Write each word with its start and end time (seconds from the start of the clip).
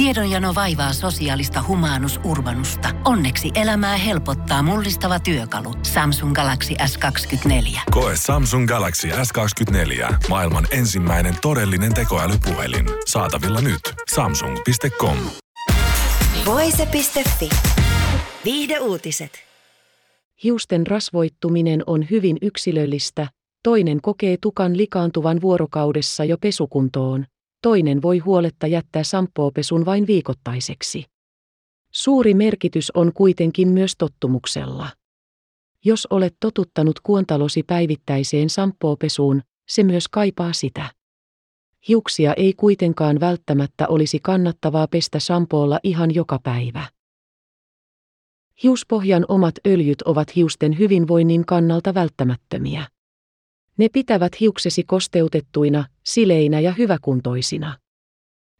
Tiedonjano 0.00 0.54
vaivaa 0.54 0.92
sosiaalista 0.92 1.64
humanus 1.68 2.20
urbanusta. 2.24 2.88
Onneksi 3.04 3.50
elämää 3.54 3.96
helpottaa 3.96 4.62
mullistava 4.62 5.20
työkalu. 5.20 5.74
Samsung 5.82 6.34
Galaxy 6.34 6.74
S24. 6.74 7.80
Koe 7.90 8.12
Samsung 8.16 8.68
Galaxy 8.68 9.08
S24. 9.08 10.14
Maailman 10.28 10.66
ensimmäinen 10.70 11.34
todellinen 11.42 11.94
tekoälypuhelin. 11.94 12.86
Saatavilla 13.06 13.60
nyt. 13.60 13.80
Samsung.com. 14.14 15.16
Voise.fi. 16.46 17.48
Viihde 18.44 18.78
uutiset. 18.78 19.32
Hiusten 20.44 20.86
rasvoittuminen 20.86 21.82
on 21.86 22.06
hyvin 22.10 22.36
yksilöllistä. 22.42 23.26
Toinen 23.62 24.00
kokee 24.00 24.36
tukan 24.40 24.76
likaantuvan 24.76 25.40
vuorokaudessa 25.40 26.24
jo 26.24 26.38
pesukuntoon. 26.38 27.26
Toinen 27.62 28.02
voi 28.02 28.18
huoletta 28.18 28.66
jättää 28.66 29.04
samppoopesun 29.04 29.84
vain 29.84 30.06
viikoittaiseksi. 30.06 31.04
Suuri 31.92 32.34
merkitys 32.34 32.90
on 32.90 33.12
kuitenkin 33.12 33.68
myös 33.68 33.92
tottumuksella. 33.98 34.88
Jos 35.84 36.06
olet 36.10 36.36
totuttanut 36.40 37.00
kuontalosi 37.00 37.62
päivittäiseen 37.62 38.50
samppoopesuun, 38.50 39.42
se 39.68 39.82
myös 39.82 40.08
kaipaa 40.08 40.52
sitä. 40.52 40.90
Hiuksia 41.88 42.34
ei 42.34 42.52
kuitenkaan 42.52 43.20
välttämättä 43.20 43.88
olisi 43.88 44.18
kannattavaa 44.22 44.88
pestä 44.88 45.18
sampoolla 45.18 45.80
ihan 45.82 46.14
joka 46.14 46.38
päivä. 46.42 46.86
Hiuspohjan 48.62 49.24
omat 49.28 49.54
öljyt 49.66 50.02
ovat 50.02 50.36
hiusten 50.36 50.78
hyvinvoinnin 50.78 51.46
kannalta 51.46 51.94
välttämättömiä. 51.94 52.86
Ne 53.80 53.88
pitävät 53.88 54.40
hiuksesi 54.40 54.82
kosteutettuina, 54.82 55.84
sileinä 56.04 56.60
ja 56.60 56.72
hyväkuntoisina. 56.72 57.78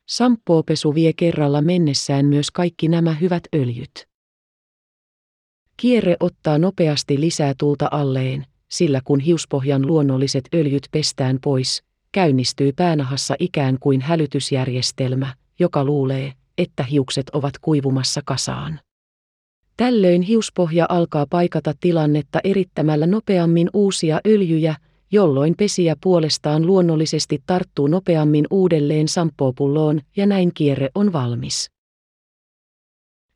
Samppoopesu 0.06 0.94
vie 0.94 1.12
kerralla 1.12 1.62
mennessään 1.62 2.26
myös 2.26 2.50
kaikki 2.50 2.88
nämä 2.88 3.14
hyvät 3.14 3.42
öljyt. 3.54 4.08
Kierre 5.76 6.16
ottaa 6.20 6.58
nopeasti 6.58 7.20
lisää 7.20 7.54
tulta 7.58 7.88
alleen, 7.90 8.46
sillä 8.68 9.00
kun 9.04 9.20
hiuspohjan 9.20 9.86
luonnolliset 9.86 10.48
öljyt 10.54 10.88
pestään 10.90 11.38
pois, 11.42 11.82
käynnistyy 12.12 12.72
päänahassa 12.72 13.34
ikään 13.38 13.76
kuin 13.80 14.00
hälytysjärjestelmä, 14.00 15.34
joka 15.58 15.84
luulee, 15.84 16.32
että 16.58 16.82
hiukset 16.82 17.30
ovat 17.30 17.54
kuivumassa 17.60 18.20
kasaan. 18.24 18.80
Tällöin 19.76 20.22
hiuspohja 20.22 20.86
alkaa 20.88 21.26
paikata 21.30 21.74
tilannetta 21.80 22.40
erittämällä 22.44 23.06
nopeammin 23.06 23.70
uusia 23.72 24.20
öljyjä, 24.26 24.74
jolloin 25.12 25.54
pesiä 25.58 25.96
puolestaan 26.02 26.66
luonnollisesti 26.66 27.42
tarttuu 27.46 27.86
nopeammin 27.86 28.46
uudelleen 28.50 29.08
sampoopulloon 29.08 30.00
ja 30.16 30.26
näin 30.26 30.50
kierre 30.54 30.88
on 30.94 31.12
valmis. 31.12 31.70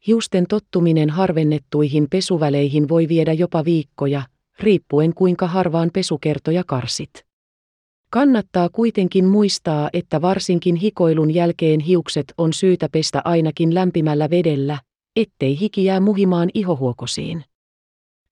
Hiusten 0.06 0.46
tottuminen 0.48 1.10
harvennettuihin 1.10 2.06
pesuväleihin 2.10 2.88
voi 2.88 3.08
viedä 3.08 3.32
jopa 3.32 3.64
viikkoja, 3.64 4.22
riippuen 4.60 5.14
kuinka 5.14 5.46
harvaan 5.46 5.90
pesukertoja 5.92 6.64
karsit. 6.66 7.10
Kannattaa 8.10 8.68
kuitenkin 8.68 9.24
muistaa, 9.24 9.90
että 9.92 10.22
varsinkin 10.22 10.76
hikoilun 10.76 11.34
jälkeen 11.34 11.80
hiukset 11.80 12.34
on 12.38 12.52
syytä 12.52 12.88
pestä 12.92 13.22
ainakin 13.24 13.74
lämpimällä 13.74 14.30
vedellä, 14.30 14.78
ettei 15.16 15.60
hiki 15.60 15.84
jää 15.84 16.00
muhimaan 16.00 16.50
ihohuokosiin. 16.54 17.44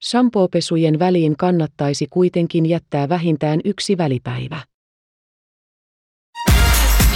Shampoopesujen 0.04 0.98
väliin 0.98 1.36
kannattaisi 1.36 2.06
kuitenkin 2.10 2.66
jättää 2.66 3.08
vähintään 3.08 3.60
yksi 3.64 3.98
välipäivä. 3.98 4.60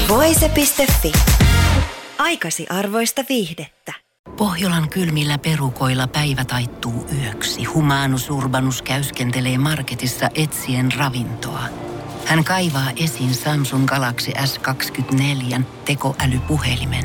Voise.fi. 0.08 1.12
Aikasi 2.18 2.66
arvoista 2.70 3.24
viihdettä. 3.28 3.92
Pohjolan 4.36 4.88
kylmillä 4.88 5.38
perukoilla 5.38 6.06
päivä 6.08 6.44
taittuu 6.44 7.06
yöksi. 7.22 7.64
Humanus 7.64 8.30
Urbanus 8.30 8.82
käyskentelee 8.82 9.58
marketissa 9.58 10.30
etsien 10.34 10.92
ravintoa. 10.98 11.62
Hän 12.24 12.44
kaivaa 12.44 12.90
esiin 13.04 13.34
Samsung 13.34 13.86
Galaxy 13.86 14.32
S24 14.32 15.60
tekoälypuhelimen, 15.84 17.04